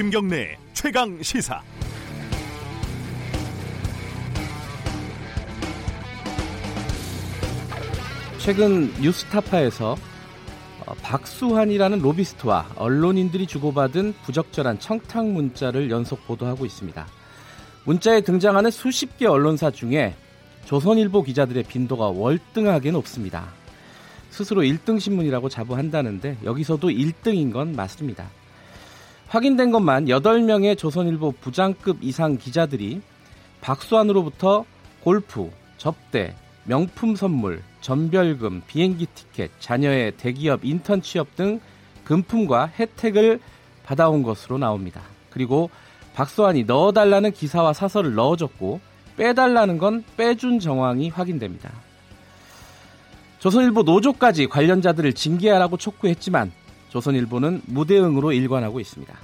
김경래 0.00 0.56
최강 0.72 1.22
시사. 1.22 1.60
최근 8.38 8.90
뉴스타파에서 9.02 9.98
어, 10.86 10.94
박수환이라는 11.02 11.98
로비스트와 11.98 12.70
언론인들이 12.76 13.46
주고받은 13.46 14.14
부적절한 14.22 14.78
청탁 14.78 15.26
문자를 15.26 15.90
연속 15.90 16.26
보도하고 16.26 16.64
있습니다. 16.64 17.06
문자에 17.84 18.22
등장하는 18.22 18.70
수십 18.70 19.18
개 19.18 19.26
언론사 19.26 19.70
중에 19.70 20.14
조선일보 20.64 21.24
기자들의 21.24 21.64
빈도가 21.64 22.06
월등하게 22.08 22.92
높습니다. 22.92 23.52
스스로 24.30 24.62
1등 24.62 24.98
신문이라고 24.98 25.50
자부한다는데 25.50 26.38
여기서도 26.42 26.88
1등인 26.88 27.52
건 27.52 27.76
맞습니다. 27.76 28.30
확인된 29.30 29.70
것만 29.70 30.06
8명의 30.06 30.76
조선일보 30.76 31.34
부장급 31.40 31.98
이상 32.02 32.36
기자들이 32.36 33.00
박수환으로부터 33.60 34.64
골프, 35.04 35.48
접대, 35.78 36.34
명품 36.64 37.14
선물, 37.14 37.62
전별금, 37.80 38.62
비행기 38.66 39.06
티켓, 39.14 39.52
자녀의 39.60 40.16
대기업 40.16 40.64
인턴 40.64 41.00
취업 41.00 41.36
등 41.36 41.60
금품과 42.02 42.72
혜택을 42.76 43.38
받아온 43.84 44.24
것으로 44.24 44.58
나옵니다. 44.58 45.00
그리고 45.30 45.70
박수환이 46.14 46.64
넣어달라는 46.64 47.30
기사와 47.30 47.72
사설을 47.72 48.14
넣어줬고 48.14 48.80
빼달라는 49.16 49.78
건 49.78 50.02
빼준 50.16 50.58
정황이 50.58 51.08
확인됩니다. 51.08 51.70
조선일보 53.38 53.84
노조까지 53.84 54.48
관련자들을 54.48 55.12
징계하라고 55.12 55.76
촉구했지만 55.76 56.50
조선일보는 56.90 57.62
무대응으로 57.66 58.32
일관하고 58.32 58.80
있습니다. 58.80 59.16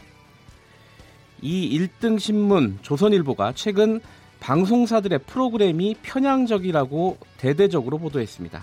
이 1.43 1.79
1등 1.79 2.19
신문 2.19 2.79
조선일보가 2.83 3.53
최근 3.55 4.01
방송사들의 4.41 5.21
프로그램이 5.27 5.97
편향적이라고 6.03 7.19
대대적으로 7.39 7.99
보도했습니다. 7.99 8.63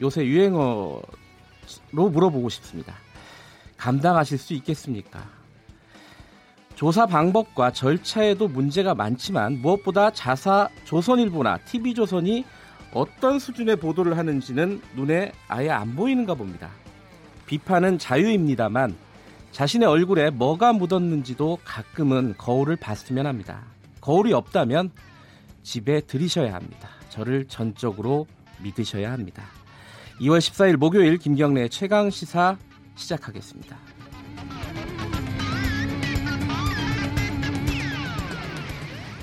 요새 0.00 0.24
유행어로 0.24 1.02
물어보고 1.92 2.48
싶습니다. 2.48 2.94
감당하실 3.76 4.38
수 4.38 4.54
있겠습니까? 4.54 5.24
조사 6.74 7.06
방법과 7.06 7.72
절차에도 7.72 8.48
문제가 8.48 8.94
많지만 8.94 9.60
무엇보다 9.60 10.10
자사 10.10 10.68
조선일보나 10.84 11.58
TV조선이 11.58 12.44
어떤 12.92 13.38
수준의 13.38 13.76
보도를 13.76 14.16
하는지는 14.16 14.80
눈에 14.96 15.32
아예 15.48 15.70
안 15.70 15.94
보이는가 15.94 16.34
봅니다. 16.34 16.70
비판은 17.54 17.98
자유입니다만 17.98 18.96
자신의 19.52 19.86
얼굴에 19.86 20.30
뭐가 20.30 20.72
묻었는지도 20.72 21.60
가끔은 21.62 22.34
거울을 22.36 22.74
봤으면 22.74 23.26
합니다. 23.26 23.62
거울이 24.00 24.32
없다면 24.32 24.90
집에 25.62 26.00
들이셔야 26.00 26.52
합니다. 26.52 26.88
저를 27.10 27.46
전적으로 27.46 28.26
믿으셔야 28.60 29.12
합니다. 29.12 29.44
2월 30.20 30.38
14일 30.38 30.76
목요일 30.78 31.16
김경래 31.16 31.68
최강 31.68 32.10
시사 32.10 32.56
시작하겠습니다. 32.96 33.76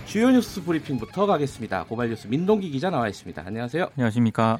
주요 0.05 0.29
뉴스 0.31 0.63
브리핑부터 0.63 1.25
가겠습니다. 1.25 1.83
고발 1.83 2.09
뉴스 2.09 2.27
민동기 2.27 2.69
기자 2.69 2.89
나와 2.89 3.09
있습니다. 3.09 3.43
안녕하세요. 3.45 3.89
안녕하십니까. 3.97 4.59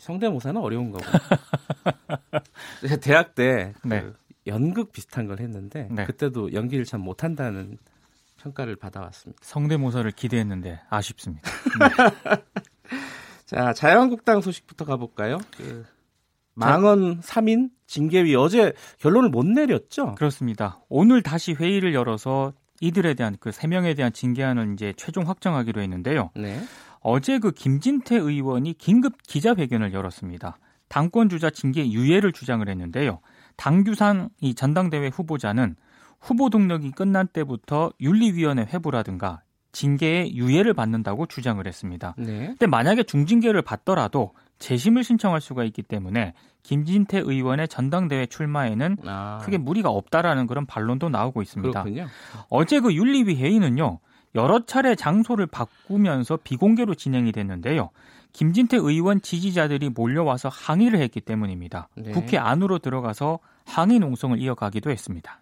성대모사는 0.00 0.60
어려운 0.60 0.90
거고. 0.90 1.04
대학 3.02 3.34
때 3.34 3.74
네. 3.84 4.00
그 4.00 4.16
연극 4.46 4.92
비슷한 4.92 5.26
걸 5.26 5.40
했는데 5.40 5.88
네. 5.90 6.04
그때도 6.06 6.52
연기를 6.52 6.84
참 6.84 7.00
못한다는 7.02 7.78
평가를 8.38 8.76
받아왔습니다. 8.76 9.40
성대모사를 9.44 10.10
기대했는데 10.12 10.80
아쉽습니다. 10.88 11.50
네. 11.78 12.42
자, 13.44 13.72
자유한국당 13.72 14.40
소식부터 14.40 14.84
가볼까요? 14.84 15.38
그 15.56 15.84
망언 16.54 17.20
3인 17.20 17.70
징계위 17.86 18.34
어제 18.36 18.72
결론을 18.98 19.28
못 19.28 19.44
내렸죠? 19.44 20.14
그렇습니다. 20.14 20.80
오늘 20.88 21.22
다시 21.22 21.52
회의를 21.52 21.92
열어서 21.94 22.52
이들에 22.80 23.12
대한 23.14 23.36
그 23.40 23.50
세 23.52 23.66
명에 23.66 23.94
대한 23.94 24.12
징계안을 24.12 24.72
이제 24.72 24.94
최종 24.96 25.28
확정하기로 25.28 25.82
했는데요. 25.82 26.30
네. 26.34 26.60
어제 27.00 27.38
그 27.38 27.50
김진태 27.52 28.16
의원이 28.16 28.74
긴급 28.74 29.22
기자회견을 29.22 29.92
열었습니다. 29.92 30.58
당권 30.88 31.28
주자 31.28 31.50
징계 31.50 31.88
유예를 31.90 32.32
주장을 32.32 32.66
했는데요. 32.68 33.20
당규상 33.56 34.30
이 34.40 34.54
전당대회 34.54 35.08
후보자는 35.08 35.76
후보 36.20 36.50
등록이 36.50 36.90
끝난 36.92 37.26
때부터 37.26 37.92
윤리위원회 38.00 38.66
회부라든가 38.72 39.42
징계의 39.72 40.34
유예를 40.34 40.74
받는다고 40.74 41.26
주장을 41.26 41.64
했습니다. 41.64 42.14
네. 42.18 42.46
근데 42.48 42.66
만약에 42.66 43.04
중징계를 43.04 43.62
받더라도 43.62 44.32
재심을 44.58 45.04
신청할 45.04 45.40
수가 45.40 45.64
있기 45.64 45.82
때문에 45.82 46.34
김진태 46.62 47.18
의원의 47.18 47.68
전당대회 47.68 48.26
출마에는 48.26 48.96
아. 49.06 49.38
크게 49.42 49.58
무리가 49.58 49.90
없다라는 49.90 50.46
그런 50.46 50.66
반론도 50.66 51.08
나오고 51.08 51.40
있습니다. 51.40 51.82
그렇군요. 51.82 52.08
어제 52.48 52.80
그 52.80 52.92
윤리위 52.92 53.36
회의는요. 53.36 54.00
여러 54.34 54.64
차례 54.64 54.94
장소를 54.94 55.46
바꾸면서 55.46 56.36
비공개로 56.36 56.94
진행이 56.94 57.32
됐는데요. 57.32 57.90
김진태 58.32 58.76
의원 58.76 59.20
지지자들이 59.20 59.88
몰려와서 59.90 60.48
항의를 60.48 61.00
했기 61.00 61.20
때문입니다. 61.20 61.88
네. 61.96 62.12
국회 62.12 62.38
안으로 62.38 62.78
들어가서 62.78 63.40
항의 63.66 63.98
농성을 63.98 64.38
이어가기도 64.40 64.90
했습니다. 64.90 65.40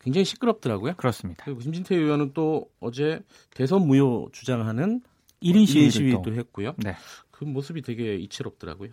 굉장히 0.00 0.24
시끄럽더라고요. 0.24 0.94
그렇습니다. 0.96 1.44
김진태 1.44 1.94
의원은 1.94 2.32
또 2.34 2.68
어제 2.80 3.20
대선 3.54 3.86
무효 3.86 4.28
주장하는 4.32 5.02
1인 5.42 5.66
시위도, 5.66 5.90
시위도 5.90 6.34
했고요. 6.34 6.74
네. 6.78 6.96
그 7.30 7.44
모습이 7.44 7.82
되게 7.82 8.16
이채롭더라고요. 8.16 8.90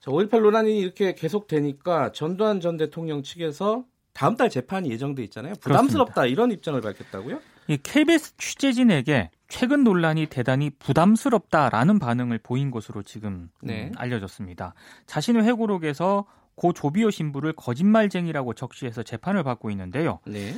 자, 0.00 0.10
5.18 0.10 0.40
논란이 0.40 0.78
이렇게 0.78 1.14
계속되니까 1.14 2.12
전두환 2.12 2.60
전 2.60 2.76
대통령 2.76 3.22
측에서 3.22 3.84
다음 4.12 4.36
달 4.36 4.48
재판이 4.48 4.90
예정돼 4.90 5.22
있잖아요. 5.24 5.54
부담스럽다 5.60 6.12
그렇습니다. 6.14 6.26
이런 6.26 6.50
입장을 6.52 6.80
밝혔다고요? 6.80 7.40
이 7.68 7.76
KBS 7.76 8.36
취재진에게 8.38 9.30
최근 9.46 9.84
논란이 9.84 10.26
대단히 10.26 10.70
부담스럽다라는 10.70 11.98
반응을 11.98 12.38
보인 12.38 12.70
것으로 12.70 13.02
지금 13.02 13.50
네. 13.62 13.88
음, 13.88 13.92
알려졌습니다. 13.96 14.74
자신의 15.06 15.44
회고록에서 15.44 16.26
고 16.54 16.72
조비오 16.72 17.10
신부를 17.10 17.52
거짓말쟁이라고 17.52 18.54
적시해서 18.54 19.02
재판을 19.02 19.44
받고 19.44 19.70
있는데요. 19.70 20.18
네. 20.26 20.54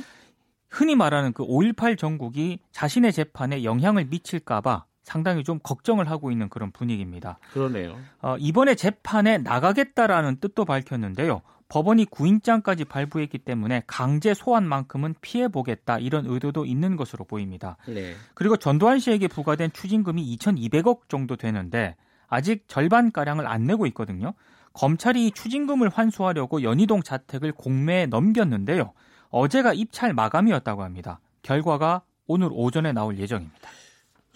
흔히 0.69 0.95
말하는 0.95 1.33
그 1.33 1.45
5.18 1.45 1.97
정국이 1.97 2.59
자신의 2.71 3.11
재판에 3.11 3.63
영향을 3.63 4.05
미칠까봐 4.05 4.85
상당히 5.03 5.43
좀 5.43 5.59
걱정을 5.61 6.09
하고 6.09 6.31
있는 6.31 6.47
그런 6.47 6.71
분위기입니다. 6.71 7.39
그러네요. 7.51 7.97
어, 8.21 8.37
이번에 8.39 8.75
재판에 8.75 9.37
나가겠다라는 9.37 10.39
뜻도 10.39 10.63
밝혔는데요. 10.63 11.41
법원이 11.71 12.03
구인장까지 12.03 12.83
발부했기 12.83 13.37
때문에 13.37 13.83
강제 13.87 14.33
소환만큼은 14.33 15.15
피해 15.21 15.47
보겠다 15.47 15.99
이런 15.99 16.25
의도도 16.25 16.65
있는 16.65 16.97
것으로 16.97 17.23
보입니다. 17.23 17.77
네. 17.87 18.13
그리고 18.33 18.57
전두환 18.57 18.99
씨에게 18.99 19.29
부과된 19.29 19.71
추징금이 19.71 20.35
2,200억 20.35 21.07
정도 21.07 21.37
되는데 21.37 21.95
아직 22.27 22.65
절반 22.67 23.13
가량을 23.13 23.47
안 23.47 23.67
내고 23.67 23.85
있거든요. 23.87 24.33
검찰이 24.73 25.31
추징금을 25.31 25.87
환수하려고 25.87 26.61
연희동 26.61 27.03
자택을 27.03 27.53
공매에 27.53 28.05
넘겼는데요. 28.07 28.91
어제가 29.29 29.71
입찰 29.73 30.13
마감이었다고 30.13 30.83
합니다. 30.83 31.21
결과가 31.41 32.01
오늘 32.27 32.49
오전에 32.51 32.91
나올 32.91 33.17
예정입니다. 33.17 33.69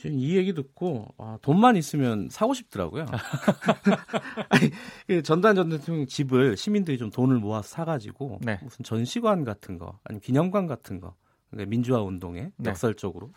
지금 0.06 0.20
이 0.20 0.36
얘기 0.36 0.54
듣고 0.54 1.08
아, 1.18 1.40
돈만 1.42 1.78
있으면 1.78 2.30
사고 2.30 2.54
싶더라고요. 2.54 3.08
아니, 4.50 4.70
그 5.08 5.24
전두환 5.24 5.56
전 5.56 5.70
대통령 5.70 6.06
집을 6.06 6.58
시민들이 6.58 7.00
좀 7.00 7.10
돈을 7.10 7.38
모아서 7.38 7.68
사가지고 7.70 8.40
네. 8.44 8.60
무슨 8.62 8.86
전시관 8.86 9.44
같은 9.44 9.80
거 9.80 9.98
아니면 10.04 10.22
기념관 10.22 10.68
같은 10.68 11.00
거 11.00 11.16
민주화 11.50 12.04
운동에 12.04 12.52
네. 12.58 12.70
역설적으로 12.70 13.32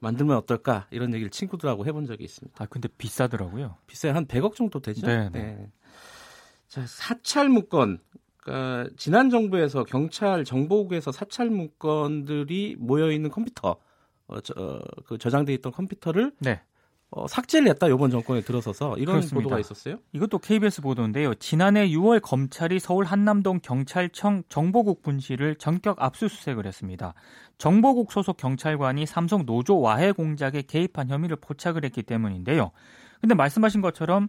만들면 0.00 0.36
어떨까 0.38 0.86
이런 0.90 1.12
얘기를 1.12 1.28
친구들하고 1.28 1.84
해본 1.84 2.06
적이 2.06 2.24
있습니다. 2.24 2.62
아 2.62 2.66
근데 2.70 2.88
비싸더라고요. 2.88 3.76
비싸요 3.86 4.14
한 4.14 4.26
100억 4.26 4.54
정도 4.54 4.80
되죠. 4.80 5.06
네. 5.06 5.28
네. 5.30 5.42
네. 5.42 5.70
자 6.68 6.86
사찰 6.86 7.50
문건 7.50 7.98
그러니까 8.38 8.88
지난 8.96 9.28
정부에서 9.28 9.84
경찰 9.84 10.44
정보국에서 10.44 11.12
사찰 11.12 11.50
문건들이 11.50 12.76
모여 12.78 13.10
있는 13.10 13.30
컴퓨터 13.30 13.76
어, 14.26 14.40
저, 14.40 14.54
어, 14.56 14.80
그 15.06 15.18
저장돼 15.18 15.52
있던 15.54 15.72
컴퓨터를 15.72 16.32
네. 16.38 16.60
어, 17.10 17.28
삭제를 17.28 17.68
했다 17.68 17.86
이번 17.86 18.10
정권에 18.10 18.40
들어서서 18.40 18.96
이런 18.96 19.16
그렇습니다. 19.16 19.44
보도가 19.44 19.60
있었어요. 19.60 19.98
이것도 20.12 20.38
KBS 20.38 20.80
보도인데요. 20.82 21.34
지난해 21.34 21.88
6월 21.88 22.20
검찰이 22.20 22.80
서울 22.80 23.04
한남동 23.04 23.60
경찰청 23.62 24.42
정보국 24.48 25.02
분실을 25.02 25.54
전격 25.56 26.02
압수수색을 26.02 26.66
했습니다. 26.66 27.14
정보국 27.58 28.10
소속 28.10 28.36
경찰관이 28.36 29.06
삼성 29.06 29.46
노조 29.46 29.78
와해 29.78 30.10
공작에 30.10 30.62
개입한 30.66 31.08
혐의를 31.08 31.36
포착을 31.36 31.84
했기 31.84 32.02
때문인데요. 32.02 32.72
근데 33.20 33.36
말씀하신 33.36 33.80
것처럼 33.80 34.28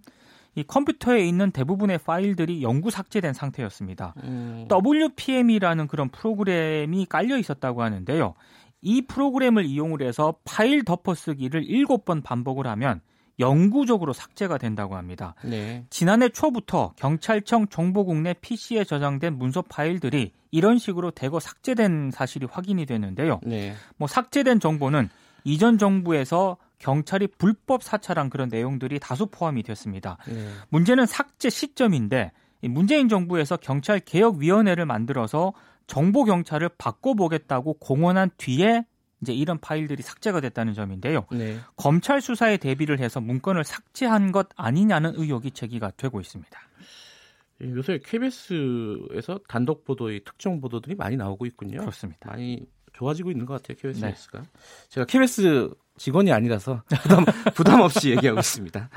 이 0.53 0.63
컴퓨터에 0.63 1.25
있는 1.25 1.51
대부분의 1.51 1.97
파일들이 1.97 2.61
영구 2.61 2.89
삭제된 2.89 3.33
상태였습니다. 3.33 4.13
음. 4.23 4.67
WPM이라는 4.71 5.87
그런 5.87 6.09
프로그램이 6.09 7.05
깔려 7.07 7.37
있었다고 7.37 7.81
하는데요. 7.81 8.35
이 8.85 9.01
프로그램을 9.01 9.65
이용을 9.65 10.03
해서 10.03 10.35
파일 10.45 10.85
덮어쓰기를 10.85 11.63
7번 11.63 12.23
반복을 12.23 12.67
하면 12.67 13.01
영구적으로 13.39 14.13
삭제가 14.13 14.59
된다고 14.59 14.95
합니다. 14.95 15.33
네. 15.43 15.83
지난해 15.89 16.29
초부터 16.29 16.93
경찰청 16.95 17.67
정보국 17.67 18.15
내 18.17 18.33
PC에 18.33 18.83
저장된 18.83 19.39
문서 19.39 19.63
파일들이 19.63 20.33
이런 20.51 20.77
식으로 20.77 21.09
대거 21.09 21.39
삭제된 21.39 22.11
사실이 22.11 22.45
확인이 22.49 22.85
되는데요. 22.85 23.39
네. 23.43 23.73
뭐 23.97 24.07
삭제된 24.07 24.59
정보는 24.59 25.09
이전 25.43 25.79
정부에서 25.79 26.57
경찰이 26.77 27.27
불법 27.39 27.81
사찰한 27.81 28.29
그런 28.29 28.49
내용들이 28.49 28.99
다수 28.99 29.25
포함이 29.25 29.63
됐습니다. 29.63 30.17
네. 30.27 30.47
문제는 30.69 31.07
삭제 31.07 31.49
시점인데 31.49 32.31
문재인 32.61 33.09
정부에서 33.09 33.57
경찰 33.57 33.99
개혁 33.99 34.37
위원회를 34.37 34.85
만들어서 34.85 35.53
정보 35.87 36.23
경찰을 36.23 36.69
바꿔보겠다고 36.77 37.75
공언한 37.75 38.31
뒤에 38.37 38.85
이제 39.21 39.33
이런 39.33 39.59
파일들이 39.59 40.03
삭제가 40.03 40.41
됐다는 40.41 40.73
점인데요. 40.73 41.25
네. 41.31 41.57
검찰 41.75 42.21
수사에 42.21 42.57
대비를 42.57 42.99
해서 42.99 43.21
문건을 43.21 43.63
삭제한 43.63 44.31
것 44.31 44.49
아니냐는 44.55 45.13
의혹이 45.15 45.51
제기가 45.51 45.91
되고 45.97 46.19
있습니다. 46.19 46.59
요새 47.61 47.99
KBS에서 48.03 49.39
단독 49.47 49.85
보도의 49.85 50.23
특정 50.25 50.59
보도들이 50.59 50.95
많이 50.95 51.15
나오고 51.15 51.45
있군요. 51.45 51.79
그렇습니다. 51.79 52.29
많이 52.29 52.67
좋아지고 52.93 53.31
있는 53.31 53.45
것 53.45 53.61
같아요, 53.61 53.77
KBS가. 53.77 54.41
네. 54.41 54.49
제가 54.89 55.05
KBS 55.05 55.69
직원이 55.97 56.31
아니라서 56.31 56.83
부담, 57.01 57.25
부담 57.55 57.81
없이 57.81 58.11
얘기하고 58.11 58.39
있습니다. 58.39 58.89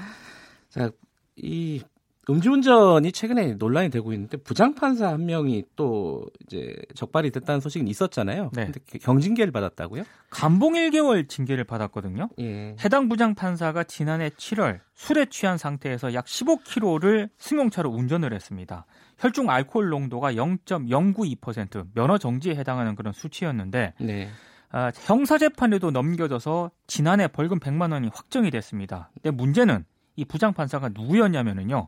자, 0.70 0.90
이 1.36 1.82
음주운전이 2.30 3.12
최근에 3.12 3.54
논란이 3.54 3.90
되고 3.90 4.12
있는데 4.12 4.36
부장판사 4.36 5.08
한 5.08 5.26
명이 5.26 5.64
또 5.76 6.26
이제 6.44 6.74
적발이 6.94 7.30
됐다는 7.30 7.60
소식은 7.60 7.88
있었잖아요. 7.88 8.50
네. 8.54 8.64
근데 8.64 8.80
경징계를 9.00 9.50
받았다고요? 9.50 10.04
감봉 10.30 10.74
1개월 10.74 11.28
징계를 11.28 11.64
받았거든요. 11.64 12.28
예. 12.40 12.76
해당 12.84 13.08
부장판사가 13.08 13.84
지난해 13.84 14.28
7월 14.28 14.80
술에 14.94 15.26
취한 15.26 15.56
상태에서 15.56 16.12
약 16.12 16.26
15km를 16.26 17.30
승용차로 17.38 17.90
운전을 17.90 18.34
했습니다. 18.34 18.84
혈중 19.18 19.48
알코올 19.48 19.88
농도가 19.88 20.32
0.092% 20.32 21.86
면허 21.94 22.18
정지에 22.18 22.54
해당하는 22.56 22.94
그런 22.94 23.12
수치였는데 23.12 23.94
네. 24.00 24.28
아, 24.70 24.92
형사재판에도 24.94 25.90
넘겨져서 25.90 26.70
지난해 26.86 27.26
벌금 27.26 27.58
100만 27.58 27.92
원이 27.92 28.10
확정이 28.12 28.50
됐습니다. 28.50 29.10
근데 29.14 29.30
문제는 29.30 29.84
이 30.18 30.24
부장판사가 30.24 30.88
누구였냐면은요. 30.88 31.86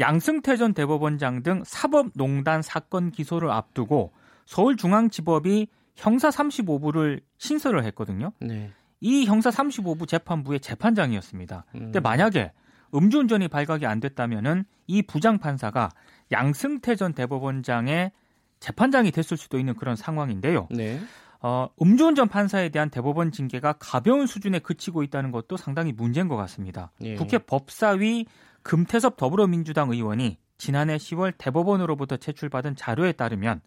양승태 0.00 0.56
전 0.56 0.72
대법원장 0.72 1.42
등 1.42 1.62
사법농단 1.66 2.62
사건 2.62 3.10
기소를 3.10 3.50
앞두고 3.50 4.12
서울중앙지법이 4.46 5.68
형사 5.94 6.30
35부를 6.30 7.20
신설을 7.36 7.84
했거든요. 7.84 8.32
네. 8.40 8.72
이 9.00 9.26
형사 9.26 9.50
35부 9.50 10.08
재판부의 10.08 10.60
재판장이었습니다. 10.60 11.66
음. 11.74 11.78
근데 11.80 12.00
만약에 12.00 12.52
음주운전이 12.94 13.48
발각이 13.48 13.84
안 13.84 14.00
됐다면은 14.00 14.64
이 14.86 15.02
부장판사가 15.02 15.90
양승태 16.32 16.96
전 16.96 17.12
대법원장의 17.12 18.12
재판장이 18.60 19.10
됐을 19.10 19.36
수도 19.36 19.58
있는 19.58 19.74
그런 19.74 19.94
상황인데요. 19.94 20.68
네. 20.70 20.98
어, 21.40 21.68
음주운전 21.80 22.28
판사에 22.28 22.68
대한 22.70 22.90
대법원 22.90 23.30
징계가 23.30 23.74
가벼운 23.74 24.26
수준에 24.26 24.58
그치고 24.58 25.02
있다는 25.02 25.30
것도 25.30 25.56
상당히 25.56 25.92
문제인 25.92 26.28
것 26.28 26.36
같습니다. 26.36 26.90
예. 27.02 27.14
국회 27.14 27.38
법사위 27.38 28.26
금태섭 28.62 29.16
더불어민주당 29.16 29.90
의원이 29.90 30.38
지난해 30.58 30.96
10월 30.96 31.32
대법원으로부터 31.38 32.16
제출받은 32.16 32.76
자료에 32.76 33.12
따르면 33.12 33.60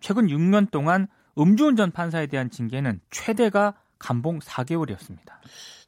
최근 0.00 0.26
6년 0.26 0.70
동안 0.70 1.08
음주운전 1.38 1.90
판사에 1.90 2.26
대한 2.26 2.50
징계는 2.50 3.00
최대가 3.10 3.74
감봉 3.98 4.40
4개월이었습니다. 4.40 5.32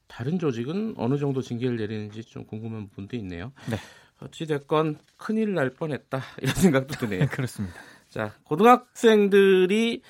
다른 0.06 0.38
조직은 0.38 0.94
어느 0.96 1.18
정도 1.18 1.42
징계를 1.42 1.76
내리는지 1.76 2.22
좀 2.22 2.46
궁금한 2.46 2.88
부분도 2.88 3.16
있네요. 3.16 3.52
네. 3.70 3.76
어찌됐건 4.20 4.98
큰일 5.18 5.52
날 5.54 5.70
뻔했다 5.70 6.22
이런 6.40 6.54
생각도 6.56 6.94
드네요. 6.94 7.26
그렇습니다. 7.30 7.76
자 8.08 8.32
고등학생들이 8.44 10.02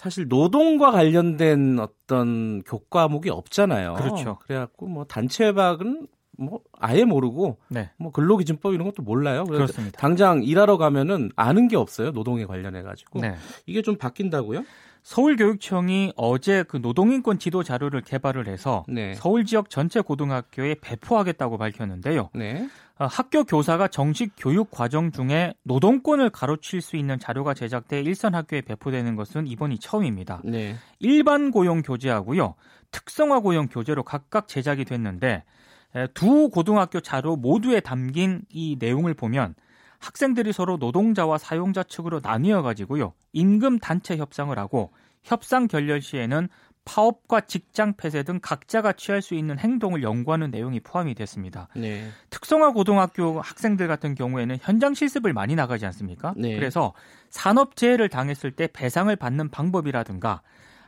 사실 0.00 0.28
노동과 0.28 0.92
관련된 0.92 1.78
어떤 1.78 2.62
교과목이 2.62 3.28
없잖아요. 3.28 3.96
그렇죠. 3.96 4.38
그래갖고 4.40 4.86
뭐 4.86 5.04
단체박은 5.04 6.06
뭐 6.38 6.60
아예 6.78 7.04
모르고 7.04 7.58
네. 7.68 7.90
뭐 7.98 8.10
근로기준법 8.10 8.72
이런 8.72 8.86
것도 8.86 9.02
몰라요. 9.02 9.44
그렇습니다. 9.44 10.00
당장 10.00 10.42
일하러 10.42 10.78
가면은 10.78 11.30
아는 11.36 11.68
게 11.68 11.76
없어요. 11.76 12.12
노동에 12.12 12.46
관련해 12.46 12.80
가지고 12.80 13.20
네. 13.20 13.34
이게 13.66 13.82
좀 13.82 13.98
바뀐다고요? 13.98 14.64
서울교육청이 15.02 16.12
어제 16.16 16.62
그 16.62 16.76
노동인권 16.76 17.38
지도 17.38 17.62
자료를 17.62 18.02
개발을 18.02 18.46
해서 18.48 18.84
네. 18.88 19.14
서울 19.14 19.44
지역 19.44 19.70
전체 19.70 20.00
고등학교에 20.00 20.76
배포하겠다고 20.80 21.58
밝혔는데요. 21.58 22.30
네. 22.34 22.68
어, 22.98 23.06
학교 23.06 23.44
교사가 23.44 23.88
정식 23.88 24.32
교육 24.36 24.70
과정 24.70 25.10
중에 25.10 25.54
노동권을 25.62 26.30
가로칠 26.30 26.82
수 26.82 26.96
있는 26.96 27.18
자료가 27.18 27.54
제작돼 27.54 28.02
일선 28.02 28.34
학교에 28.34 28.60
배포되는 28.60 29.16
것은 29.16 29.46
이번이 29.46 29.78
처음입니다. 29.78 30.42
네. 30.44 30.76
일반 30.98 31.50
고용 31.50 31.80
교재하고요, 31.80 32.54
특성화 32.90 33.40
고용 33.40 33.68
교재로 33.68 34.02
각각 34.02 34.48
제작이 34.48 34.84
됐는데 34.84 35.44
두 36.12 36.50
고등학교 36.50 37.00
자료 37.00 37.36
모두에 37.36 37.80
담긴 37.80 38.42
이 38.50 38.76
내용을 38.78 39.14
보면 39.14 39.54
학생들이 40.00 40.52
서로 40.52 40.76
노동자와 40.78 41.38
사용자 41.38 41.82
측으로 41.84 42.20
나뉘어 42.22 42.62
가지고요. 42.62 43.12
임금 43.32 43.78
단체 43.78 44.16
협상을 44.16 44.58
하고 44.58 44.92
협상 45.22 45.68
결렬 45.68 46.00
시에는 46.00 46.48
파업과 46.86 47.42
직장 47.42 47.92
폐쇄 47.94 48.22
등 48.22 48.40
각자가 48.42 48.94
취할 48.94 49.20
수 49.20 49.34
있는 49.34 49.58
행동을 49.58 50.02
연구하는 50.02 50.50
내용이 50.50 50.80
포함이 50.80 51.14
됐습니다. 51.14 51.68
네. 51.76 52.08
특성화 52.30 52.72
고등학교 52.72 53.40
학생들 53.40 53.86
같은 53.86 54.14
경우에는 54.14 54.58
현장 54.60 54.94
실습을 54.94 55.32
많이 55.34 55.54
나가지 55.54 55.84
않습니까? 55.86 56.34
네. 56.36 56.56
그래서 56.56 56.94
산업 57.28 57.76
재해를 57.76 58.08
당했을 58.08 58.50
때 58.50 58.66
배상을 58.72 59.14
받는 59.14 59.50
방법이라든가 59.50 60.40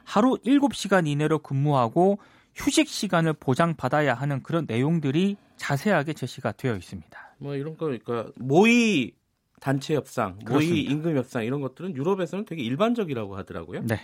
하루 0.05 0.39
7시간 0.45 1.07
이내로 1.07 1.41
근무하고 1.41 2.19
휴식 2.55 2.89
시간을 2.89 3.35
보장받아야 3.35 4.15
하는 4.15 4.43
그런 4.43 4.65
내용들이 4.67 5.37
자세하게 5.57 6.15
제시가 6.15 6.53
되어 6.53 6.75
있습니다. 6.75 7.32
뭐 7.43 7.57
이런 7.57 7.77
거 7.77 7.87
그러니까 7.87 8.27
모의 8.37 9.13
단체 9.61 9.95
협상, 9.95 10.39
모의 10.45 10.45
그렇습니다. 10.45 10.91
임금 10.93 11.17
협상 11.17 11.45
이런 11.45 11.61
것들은 11.61 11.97
유럽에서는 11.97 12.45
되게 12.45 12.63
일반적이라고 12.63 13.37
하더라고요. 13.37 13.83
네. 13.85 14.01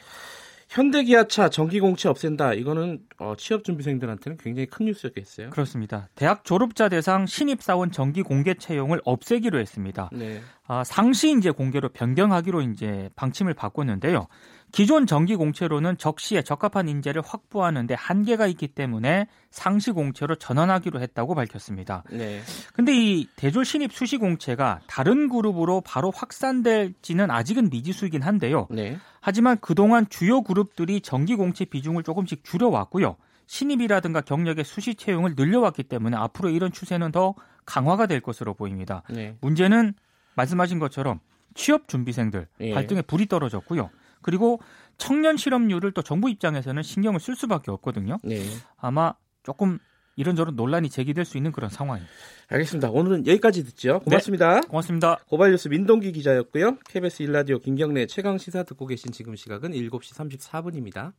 현대기아차 0.68 1.49
전기공채 1.49 2.09
없앤다. 2.11 2.52
이거는 2.54 3.00
어, 3.18 3.35
취업 3.38 3.64
준비생들한테는 3.64 4.37
굉장히 4.37 4.66
큰 4.66 4.87
뉴스였겠어요. 4.87 5.50
그렇습니다. 5.50 6.09
대학 6.14 6.45
졸업자 6.45 6.90
대상 6.90 7.26
신입 7.26 7.62
사원 7.62 7.90
정기 7.90 8.23
공개 8.23 8.54
채용을 8.54 9.00
없애기로 9.04 9.59
했습니다. 9.59 10.11
네. 10.12 10.42
아, 10.68 10.84
상시 10.84 11.34
이제 11.37 11.50
공개로 11.50 11.88
변경하기로 11.88 12.60
이제 12.60 13.08
방침을 13.16 13.54
바꿨는데요. 13.54 14.28
기존 14.70 15.06
정기 15.06 15.34
공채로는 15.34 15.96
적시에 15.96 16.42
적합한 16.42 16.88
인재를 16.88 17.22
확보하는데 17.25 17.94
한계가 17.94 18.46
있기 18.48 18.68
때문에 18.68 19.26
상시 19.50 19.90
공채로 19.92 20.34
전환하기로 20.37 21.00
했다고 21.00 21.34
밝혔습니다. 21.34 22.04
네. 22.10 22.42
근데 22.75 22.92
이 22.94 23.26
대졸 23.37 23.64
신입 23.64 23.94
수시 23.94 24.18
공채가 24.18 24.80
다른 24.87 25.30
그룹으로 25.30 25.80
바로 25.80 26.12
확산될지는 26.14 27.30
아직은 27.30 27.70
미지수이긴 27.70 28.20
한데요. 28.20 28.66
네. 28.70 28.98
하지만 29.20 29.56
그동안 29.62 30.06
주요 30.10 30.42
그룹들이 30.42 31.00
정기 31.00 31.34
공채 31.34 31.64
비중을 31.64 32.02
조금씩 32.02 32.44
줄여왔고요. 32.44 33.16
신입이라든가 33.46 34.20
경력의 34.20 34.64
수시 34.64 34.94
채용을 34.94 35.32
늘려왔기 35.34 35.84
때문에 35.84 36.14
앞으로 36.18 36.50
이런 36.50 36.70
추세는 36.70 37.10
더 37.10 37.34
강화가 37.64 38.06
될 38.06 38.20
것으로 38.20 38.52
보입니다. 38.52 39.02
네. 39.08 39.34
문제는 39.40 39.94
말씀하신 40.38 40.78
것처럼 40.78 41.21
취업 41.54 41.88
준비생들 41.88 42.47
예. 42.61 42.75
발등에 42.75 43.02
불이 43.02 43.26
떨어졌고요. 43.26 43.90
그리고 44.23 44.61
청년 44.97 45.37
실업률을 45.37 45.92
또 45.92 46.02
정부 46.02 46.30
입장에서는 46.30 46.83
신경을 46.83 47.21
쓸 47.21 47.37
수밖에 47.37 47.71
없거든요. 47.71 48.18
네. 48.23 48.42
아마 48.76 49.14
조금 49.42 49.78
이런저런 50.16 50.57
논란이 50.57 50.90
제기될 50.90 51.25
수 51.25 51.37
있는 51.37 51.52
그런 51.52 51.71
상황입니다. 51.71 52.12
알겠습니다. 52.49 52.90
오늘은 52.90 53.26
여기까지 53.26 53.64
듣죠. 53.64 54.00
고맙습니다. 54.00 54.61
네, 54.61 54.66
고맙습니다. 54.66 55.18
고발뉴스 55.28 55.68
민동기 55.68 56.11
기자였고요. 56.12 56.78
KBS 56.88 57.23
일라디오 57.23 57.61
김경래 57.61 58.07
최강 58.07 58.37
시사 58.37 58.64
듣고 58.64 58.87
계신 58.87 59.12
지금 59.12 59.37
시각은 59.37 59.71
7시 59.73 60.14
34분입니다. 60.14 61.12